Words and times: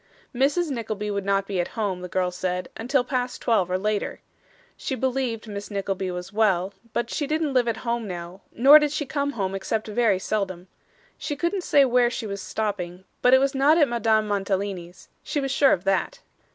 Mrs. 0.33 0.71
Nickleby 0.71 1.11
would 1.11 1.25
not 1.25 1.45
be 1.45 1.59
at 1.59 1.67
home, 1.77 2.01
the 2.01 2.07
girl 2.07 2.31
said, 2.31 2.69
until 2.75 3.03
past 3.03 3.39
twelve, 3.39 3.69
or 3.69 3.77
later. 3.77 4.19
She 4.75 4.95
believed 4.95 5.47
Miss 5.47 5.69
Nickleby 5.69 6.09
was 6.09 6.33
well, 6.33 6.73
but 6.91 7.11
she 7.11 7.27
didn't 7.27 7.53
live 7.53 7.67
at 7.67 7.77
home 7.85 8.07
now, 8.07 8.41
nor 8.51 8.79
did 8.79 8.91
she 8.91 9.05
come 9.05 9.33
home 9.33 9.53
except 9.53 9.87
very 9.87 10.17
seldom. 10.17 10.67
She 11.19 11.35
couldn't 11.35 11.63
say 11.63 11.85
where 11.85 12.09
she 12.09 12.25
was 12.25 12.41
stopping, 12.41 13.03
but 13.21 13.35
it 13.35 13.39
was 13.39 13.53
not 13.53 13.77
at 13.77 13.87
Madame 13.87 14.27
Mantalini's. 14.27 15.07
She 15.21 15.39
was 15.39 15.51
sure 15.51 15.71
of 15.71 15.83
that. 15.83 16.21